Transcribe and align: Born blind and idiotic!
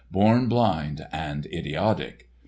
Born 0.09 0.47
blind 0.47 1.05
and 1.13 1.45
idiotic! 1.45 2.27